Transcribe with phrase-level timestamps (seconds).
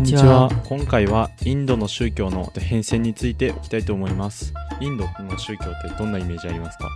[0.00, 0.48] んにちは。
[0.64, 4.54] 今回はインドの宗教の変遷についていきたいと思います。
[4.80, 6.88] インドの宗教ってどんなイメージありますか？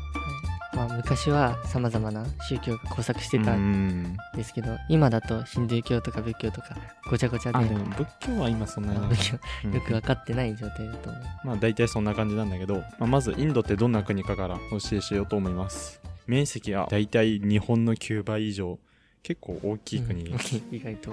[0.75, 6.77] まあ、昔はさまざまな宗教が交錯してたうんんですけど今だとヒンドゥー教とか仏教とか
[7.09, 7.59] ごちゃごちゃで。
[7.59, 16.01] あでも仏教は今そんなによく分かってない状態だと思う、まあ大体そんな感じなんだけど、まあ、まずインドってどんな国かからお教えしようと思います。
[16.27, 18.79] 面積は大体日本の9倍以上
[19.25, 20.37] 結構大きい国、うん
[20.71, 21.13] 意外と。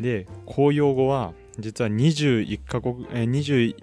[0.00, 3.74] で公用語は実は21カ国えー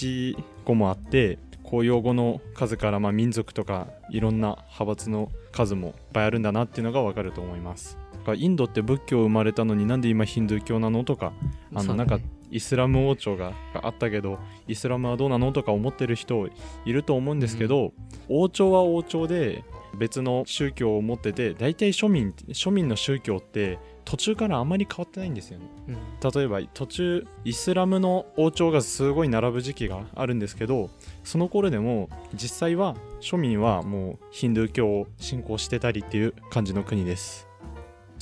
[0.00, 7.98] 21個もあって公用語の数からまあ民族とかいろんな派閥の数もいっぱいあるんだなっていうのがわかると思います。
[8.36, 11.34] インドって仏教生まれたのになんで今ヒンドゥー教なのとか
[11.74, 16.48] あのなんかイスラム王朝ががあったけどイスラムはどうなのとか思ってる人
[16.86, 17.92] いると思うんですけど、
[18.30, 19.62] 王朝は王朝で
[19.94, 25.66] 別の宗教を持ってて大体庶民庶民の宗教って途中からあまり変わってないんですよね。
[25.88, 26.30] うん。
[26.30, 30.90] 例えば途中イスラムの王朝がすごい並ぶ時期があるんですけど
[31.22, 37.43] その頃でも実際は庶民はもうヒンドゥー教を信仰してたりっていう感じの国です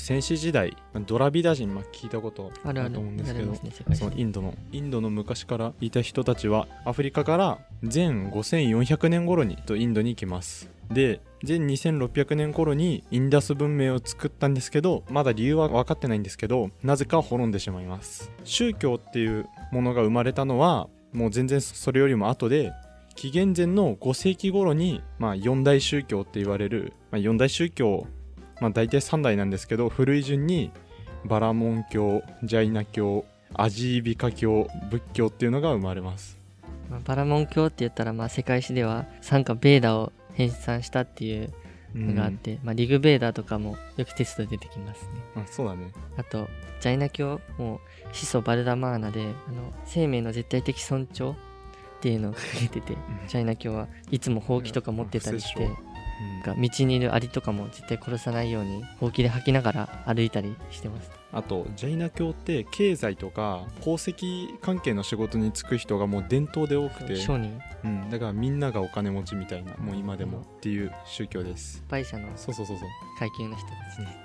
[0.02, 3.54] 戦死時代ドラビダ人、まあ、聞いたことあると思うんですけど
[3.94, 10.68] そのインドのインドの昔からいた人たちはアフリカから全5400年頃にとインドに行きます。
[10.90, 18.32] で全2600年頃にインダス文明を作ったんですけどまだ理由は分かってないんですけどなぜか滅んでしまいます。
[18.42, 22.72] 宗教っていうものが生まれたのはもう全然それよりも後で
[23.14, 28.06] 紀元前の5世紀頃に、まあ、四大宗教って言われる、まあ、四大宗教、
[28.62, 30.70] まあ、大体3代なんですけど古い順に
[31.24, 33.24] バラモン教ジャイナ教
[33.54, 36.38] アジービカ教仏教っていうのが生まれます。
[36.88, 41.52] まあバラモン教って言ったらまあ世界史では参加ベーダを編纂したっていう
[41.92, 45.08] のがあって、まあ、リグベーダとかもよくテストで出てきますね。
[45.34, 45.90] あそうだね。
[46.16, 46.48] あと
[46.80, 47.80] ジャイナ教も
[48.12, 51.34] 始祖バルダマーナであの生命の絶対的尊重っ
[52.00, 52.96] ていうのを掲げてて、
[53.26, 55.91] ジャイナ教はいつもほうきとか持ってたりして、うん
[56.44, 64.14] が道にいるアリとかも絶対殺さないようにほうきで吐きながら歩いたりしてますあとジャイナ教って経済とか宝石
[64.60, 67.58] 関係の仕事に就く人がもう伝統で多くて、商人。
[67.84, 71.82] うん、だからみんながお金持ちみたいなもう今でもっていう宗教です。
[71.88, 72.88] 敗者のそうそうそうそう。
[73.18, 74.16] 階級の人たちね。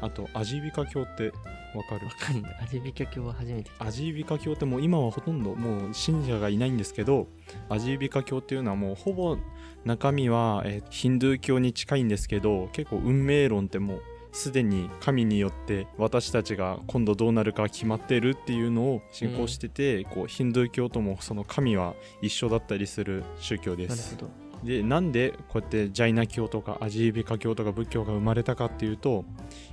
[0.00, 1.32] あとアジービカ教って
[1.74, 2.06] わかる。
[2.06, 2.58] わかんない。
[2.62, 7.28] アジビキャ教は初めてアジービカ教ってもう今はほとんどもう信者がいないんですけど
[7.68, 9.36] アジービカ教っていうのはもうほぼ
[9.84, 14.02] 中身は、えーヒンドゥー教に近いんですけど結構運命論ってもう
[14.32, 24.14] すでに神によって私たちが今度どうなるか決まってるっていうのを信仰してて、こうヒンドゥー教ともその神は一緒だったりする宗教です。
[24.16, 24.44] なるほど。
[24.64, 29.24] でなんでこうやってジャイナ教とかアジービカ教とか仏教が生まれたかっていうと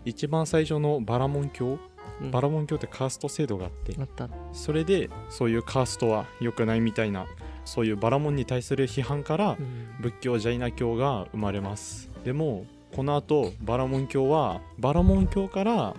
[0.06, 1.80] 一番最初のバラモン教
[2.22, 2.32] うん。
[2.32, 4.30] バラモン教ってカースト制度があってあった。
[4.54, 7.26] それでそういうカーストは良くないみたいな
[7.66, 9.96] そういうバラモンに対する批判からうん。
[10.02, 12.10] 仏教ジャイナ教が生まれます。
[12.24, 12.66] でも
[12.96, 15.96] この後バラモン教はバラモン教からは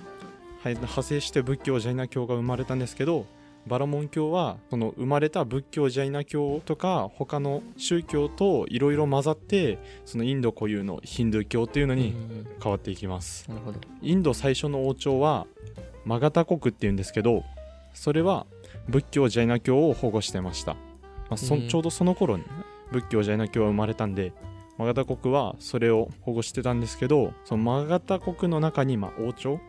[0.66, 3.26] い派生して仏教ジャイナ教が生まれたんですけど
[3.66, 12.14] バラモン教はその生まれた仏教ジャイナ教とか他の宗教といろいろ混ざってそのインド固有のヒンドゥー教っていうのに
[12.62, 13.48] 変わっていきます。
[13.48, 13.80] なるほど。
[14.00, 15.46] インド最初の王朝は
[16.04, 17.44] マガタ国っていうんですけど
[17.94, 18.46] それは
[18.88, 20.80] 仏教ジャイナ教を保護してました、ま
[21.30, 22.44] あそちょうどその頃に
[22.90, 24.32] 仏教ジャイナ教は生まれたんで
[24.78, 29.60] マガタ国はそれを保護してたんですけどそのマガタ国の中にまあ王朝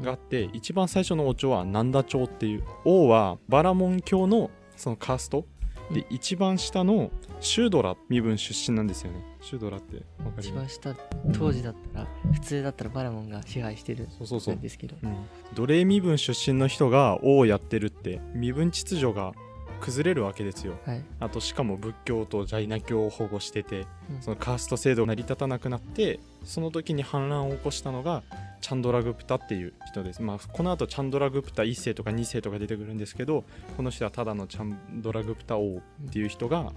[0.00, 5.44] があって一番最初の王朝はナンダ朝っていう王はバラモン教のそのカースト
[5.90, 7.10] で一番下の
[7.40, 9.24] シュードラ身分出身なんですよね。
[9.40, 10.78] シュードラってわかります？
[10.78, 10.96] 一番下
[11.32, 14.56] 当時だったら普通だったらバラモンが支配してるそうそうそう。
[14.56, 14.96] ですけど。
[15.02, 15.16] うん、
[15.54, 19.32] 奴隷身分出身の人が王をやってるって身分秩序が
[19.80, 20.74] 崩れるわけですよ。
[20.84, 21.02] はい。
[21.20, 24.20] あとしかも仏教とジャイナ教を保護しててうん。
[24.20, 28.22] そのカースト制度が成り立たなくなってその時に反乱を起こしたのが
[28.60, 33.44] チャンドラグプタっていう人です、まあ、この後チャンドラグプタ1世とか2世とか出てくるんですけど
[33.76, 36.72] この人はただのチャンドラグプタ王っていう人が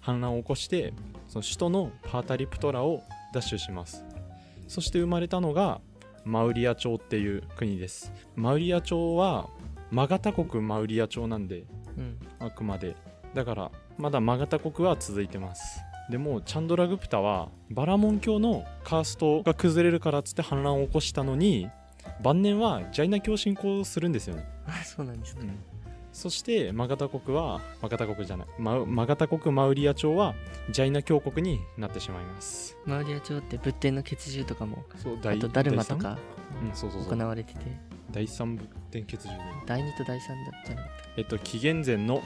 [0.00, 0.92] 反乱を起こして
[1.28, 3.02] その首都のパータリプトラを
[3.32, 4.04] 奪取します。
[4.68, 5.80] そして生まれたのが
[6.24, 8.12] マウリア朝っていう国です。
[8.36, 9.48] マウリア朝は
[9.90, 11.64] マガタ国マウリア朝なんで
[11.98, 12.18] うん。
[12.38, 12.94] あくまで。
[13.34, 15.80] だからまだマガタ国は続いてます
[16.10, 21.68] でもチャンドラグプタはバラモン教のカーストが崩れるからっつって反乱を起こしたのに
[22.22, 25.42] 晩年はジャイナ教を信仰するんですよね、あそうなんですか
[26.12, 30.34] そしてマガタ国はマガタ国じゃないマウマガタ国マウリア朝は
[30.70, 32.74] ジャイナ教国になってしまいます。
[32.86, 36.18] マウリア朝って仏典の血獣とかもそうあとダルマと第か
[36.62, 36.68] 三？
[36.68, 37.60] うんそうそう行われてて。
[38.12, 40.80] 第三仏典欠如で第2と第3だったの。
[41.18, 42.22] えっと紀元前の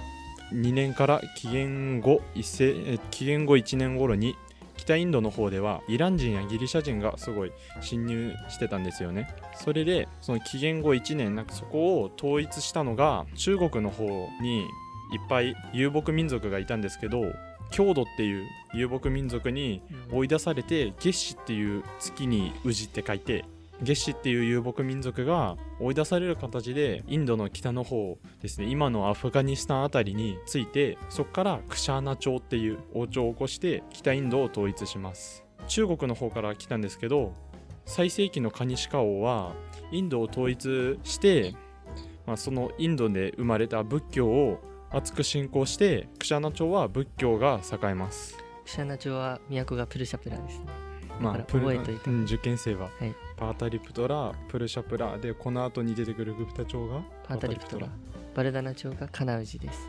[0.53, 4.37] 2年から紀元後一世紀元後1年頃に
[4.77, 9.29] 北インドの方ではイラン人やギリシャ人がすごい侵入してたんですよね。
[9.55, 14.07] それでその紀元後1年なんかそこを統一したのが中国の方
[14.41, 14.67] にいっ
[15.29, 17.23] ぱい遊牧民族がいたんですけど
[17.71, 19.83] 郷土っていう遊牧民族に
[20.13, 23.45] 追い出されて月氏っていう月に宇治って書いて
[23.83, 35.45] 月氏っていう遊牧民族が追い出される形でインドの北の方ですね今のアフガニスタンあたりについてそこからクシャーナ朝っていう王朝を起こして北インドを統一します。
[35.67, 37.33] 中国の方から来たんですけど
[37.85, 39.55] 最盛期のカニシカ王は
[39.93, 41.55] インドを統一して、
[42.27, 44.61] まあ、そのインドで生まれた仏教を
[44.91, 48.37] 厚く信仰してクシャーナ朝は仏教が栄えます。
[48.65, 50.90] クシャーナ朝は都がプルシャプラですね。
[51.21, 52.11] まあ、覚えといて。
[52.11, 53.15] うん受験生は、はい。
[53.37, 57.89] パータリプトラプルシャプラでこの後に出てくるグプタ朝がパータリプトラ。
[58.35, 59.89] バルダナ朝がカナウジです。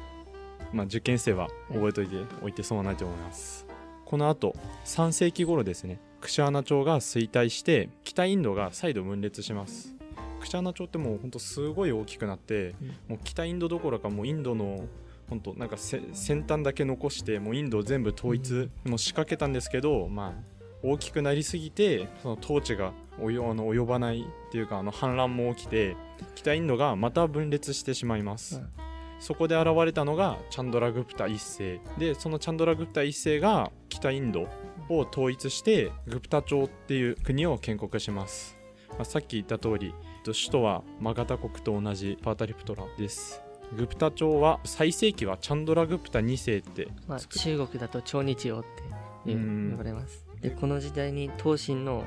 [0.74, 3.66] まあ、受験生は覚えといておいて損はないと思います、
[4.06, 4.56] この後
[4.86, 6.00] 3世紀頃ですね。
[6.22, 9.94] クシャーナ朝が衰退して北インドが再度分裂します。
[10.40, 12.88] クシャーナ朝ってもうほんとすごい大きくなって、うん。
[13.10, 14.86] もう北インドどころかもうインドの
[15.30, 25.96] 本当なんかせ先端だけ残してもうインドを全部統一も仕掛けたんですけど、まあ大きくなりすぎてその統治が及あの及ばないっていうかあの反乱も起きて
[26.36, 28.92] 北インドがまた分裂してしまいます、うん
[29.22, 31.80] そこで現れたのがチャンドラグプタ一世。
[32.00, 34.48] でそのチャンドラグプタ一世が北インド
[34.90, 38.58] を統一してグプタ朝っていう国を建国します、
[38.90, 43.44] まあさっき言った通りえっと首都はマガタ国と同じパータリプトラです。
[43.78, 52.04] グプタ朝は最盛期はチャンドラグプタ2世ってまあ、中国だと超日王って呼ばれますでこの時代に東晋の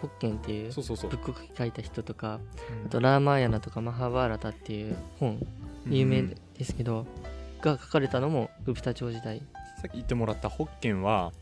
[0.00, 1.10] ホッケンっていうそうそうそう。
[1.10, 2.40] 仏国書いた人とか
[2.70, 2.86] うん。
[2.86, 5.44] あとラーマーヤナとかマハバーラタっていう本
[5.86, 7.06] 有名ですけど、
[7.60, 9.42] が書かれたのもグプタ朝時代。
[9.80, 11.32] さっき言ってもらったホッケンは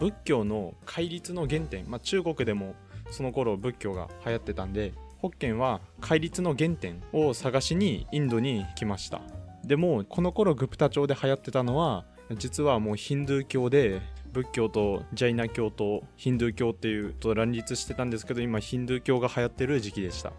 [0.00, 2.74] 仏教の戒律の原点、まあ、中国でも
[3.10, 9.20] その頃仏教が流行ってたんでホッケンは戒律の原点を探しにインドに来ました。
[9.64, 12.04] でもこの頃グプタ朝で流行ってたのは
[12.36, 14.02] 実はもうヒンドゥー教で
[14.34, 20.32] 仏教とジャイナ教とヒンドゥー教っていうと乱立してたんですけど今ヒンドゥー教が流行ってる時期でした。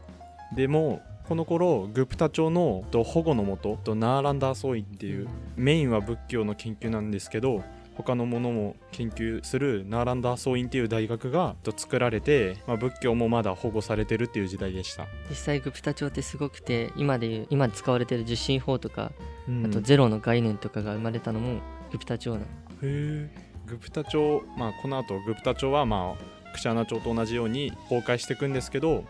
[0.54, 7.64] でもこの頃グプタ朝のと保護のもととナーランダー僧院っていうメインは仏教の研究なんですけど
[7.96, 19.14] 他のものも研究するナーランダー僧院っていう大学がと作られて、まあ、仏教もまだ保護されてるっていう時代でした、実際グプタ朝ってすごくて今でいう今使われてる受信法とか、
[19.48, 19.66] うん。
[19.66, 21.62] あとゼロの概念とかが生まれたのも
[21.92, 22.46] グプタ朝なのへ
[22.84, 29.04] えグプタ朝まあこの後グプタ朝はまあクシャナ朝と同じように崩壊していくんですけど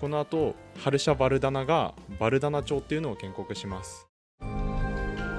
[0.00, 4.06] この後ハルシャ・バルダナがバルダナ朝っていうのを建国します。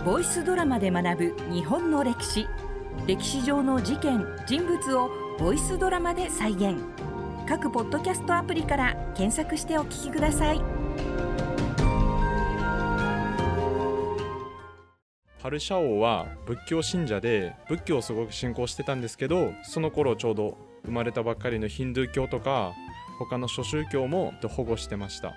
[0.03, 2.47] ボイスドラマで学ぶ日本の歴史。
[3.05, 6.77] 歴史上の事件人物をボイスドラマで再現。
[7.47, 10.61] 各ポッドキャストアプリから検索してお聞きください。
[15.47, 22.73] ハルシャ王は仏教信者で仏教をすごく信仰してたんですけどその頃ちょうど生まれたばっかりのヒンドゥー教とか
[23.17, 25.33] 他の諸宗教も保護してました。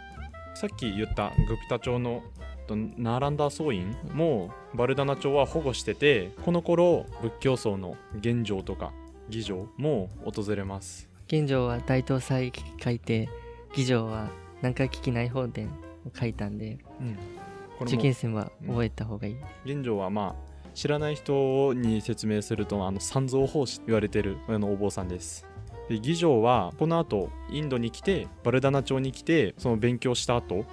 [0.57, 2.25] さっき言ったグプタ朝の
[2.67, 8.93] とナーランダー僧院もバルダナ朝は保護しててこの頃仏教僧の玄奘とか
[9.29, 11.09] 義浄も訪れます。
[11.29, 12.53] 現状は大東祭
[12.83, 13.29] 書いて
[13.77, 15.71] 議場は南海危機内法典を
[16.13, 17.40] 書いたんでうん
[17.85, 18.03] 受も。
[18.03, 25.47] 験生は覚えた方がいい、玄奘はまあ知らない人に説明するとあの三蔵法師と言われてるあのお坊さんです。
[25.89, 30.65] で義浄はこの後インドに来てバルダナ朝に来てその勉強した後、で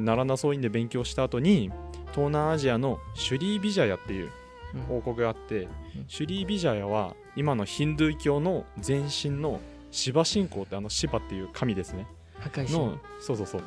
[0.00, 1.70] 奈良ナ僧院で勉強した後に
[2.12, 4.30] 東南アジアのシュリービジャヤっていう
[4.74, 4.96] うん。
[4.98, 5.68] 王国があって、
[6.08, 9.60] シュリービジャヤは今のヒンドゥー教の前身の
[9.90, 12.06] シバ信仰ってあのシバっていう神ですね。
[12.38, 13.62] 破壊の神そうそうそう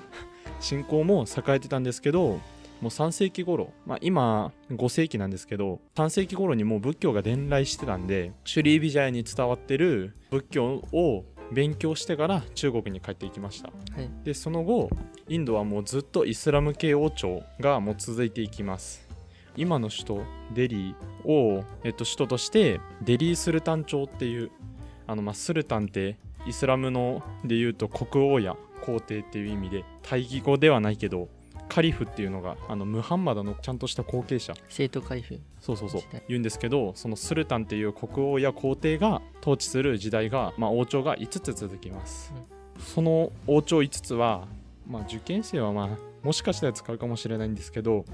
[0.62, 2.40] 信仰も栄えてたんですけど
[2.82, 13.68] もう3世紀頃、まあ、今5世紀なんですけど3世紀頃にもう仏教が伝来してたんでシュリービジャヤに伝わってる仏教を勉強してから中国に帰っていきました。
[13.68, 14.10] はい。
[14.24, 14.90] でその後
[15.28, 19.06] インドはもうずっとイスラム系王朝がもう続いていきます。
[19.58, 24.50] 今の首都デリーを、えっと、首都としてデリースルタン朝っていう
[25.08, 31.30] あの、まあ、スルタンってイスラムので言うと国王や皇帝っていう意味で大義語ではないけど
[31.70, 34.54] カリフっていうのがあのムハンマドのちゃんとした後継者。
[34.68, 35.40] 正統カリフ。
[35.62, 36.02] そうそうそう。
[36.28, 42.34] 言うんですけどそのスルタンっていう国王や皇帝が統治する時代が、まあ、王朝が5つ続きます、
[42.78, 44.48] その王朝5つは
[44.86, 45.90] まあ受験生はまあ
[46.24, 48.06] もしかしたら使うかもしれないんですけど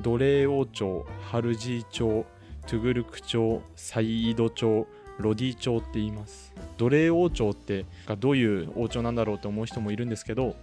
[0.00, 2.26] 奴隷王朝ハルジー朝
[2.66, 4.86] トゥグルク朝サイード朝
[5.18, 6.54] ロディ朝って言います。
[6.76, 7.86] 奴隷王朝って
[8.18, 10.56] どういう王朝なんだろうと思う人もいるんですけど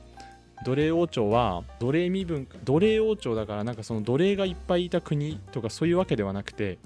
[0.64, 6.78] 奴隷王朝は奴隷身分奴隷王朝だからなんかその奴隷がいっぱいいた国とかそういうわけではなくて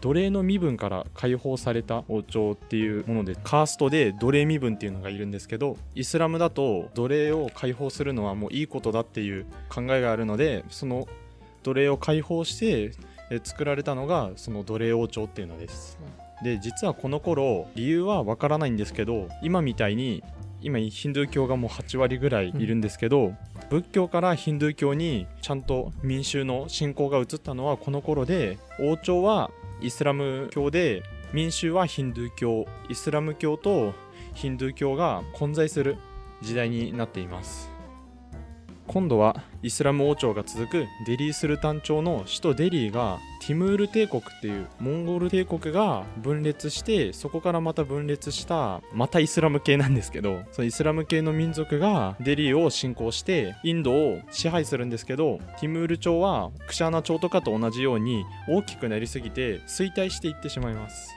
[0.00, 11.06] 奴隷の身分から解放された王朝っていうものでカーストで奴隷身分っていうのがいるんですけどイスラムだと奴隷を解放するのはもういいことだっていう考えがあるのでその
[11.62, 12.92] 奴隷を解放して
[13.44, 15.98] 作られたのがその奴隷王朝っていうのです。
[16.42, 20.22] で実はこの頃理由はわからないんですけど今みたいに
[20.60, 23.34] 今ヒンドゥー教がもう8割ぐらいいるんですけど、
[23.68, 33.92] 仏教からヒンドゥー教にちゃんと民衆の信仰が移ったのはこの頃で王朝はイスラム教で民衆はヒンドゥー教イスラム教と
[34.34, 35.96] ヒンドゥー教が混在する
[36.42, 37.71] 時代になっています。
[38.92, 61.14] 今度はイスラム王朝が続くデリースルタン朝の首都デリーがティムール帝国っていうモンゴル帝国が分裂してそこからまた分裂したまたイスラム系なんですけど そのイスラム系の民族がデリーを侵攻してインドを支配するんですけどティムール朝はクシャーナ朝とかと同じように大きくなりすぎて衰退していってしまいます。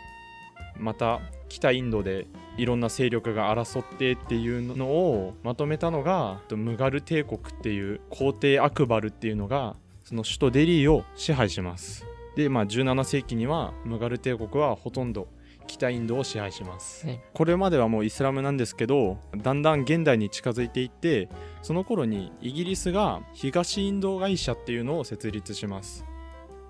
[0.78, 12.06] また北インドでいろんな勢力が争ってっていうのをまとめたのがムガル帝国っていう皇帝アクバルっていうのがその首都デリーを支配します。
[12.36, 15.28] でまあ17世紀にはムガル帝国はほとんど
[15.68, 17.22] 北インドを支配します、はい。
[17.34, 21.30] これまではもうイスラムなんですけどだんだん現代に近づいていって
[21.62, 26.06] その頃にイギリスが東インド会社っていうのを設立します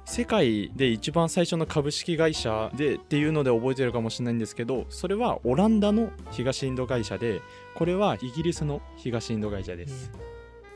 [0.06, 7.42] 世界で一番最初の株式会社でっていうので覚えてるかもしれないんですけどそれはオランダの東インド会社で
[7.74, 10.12] これはイギリスの東インド会社です、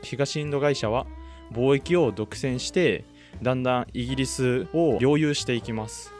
[0.02, 1.06] 東インド会社は
[1.52, 3.04] 貿易を独占して
[3.42, 6.12] だんだんイギリスを領有していきます。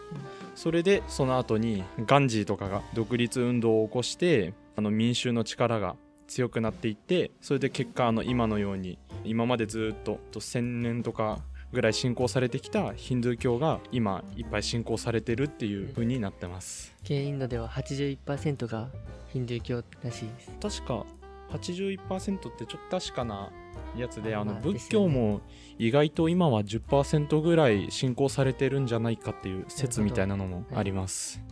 [0.55, 11.41] それでその後にガンジーとかが独立運動を起こしてあの民衆の力が強くなっていってそれで結果あの今のように今までずっとと1000年とか
[11.73, 16.95] ぐらい信仰されてきたヒンドゥー教が今いっぱい信仰されてるっていう風になってます。
[17.05, 18.89] 系インドでは81%が
[19.33, 20.81] ヒンドゥー教らしいです。
[20.81, 21.07] 確か
[21.51, 23.51] 81%ってちょっと確かな
[23.97, 25.41] やつであのまあ仏教も
[25.79, 31.43] 意外と今は10%ぐらい信仰されてるんじゃないかっていう説みたいなのもあります。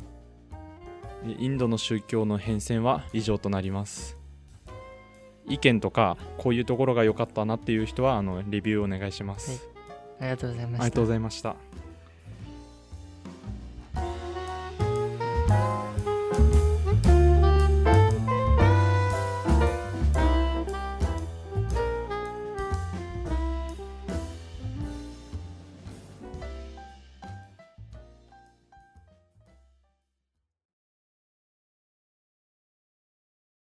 [1.24, 4.16] でインドの宗教の変遷は以上となります。
[5.48, 9.68] 意見とかこういうところが良かったなっていう人はあのレビューお願いします、
[10.20, 10.82] ありがとうございました。
[10.82, 11.56] ありがとうございました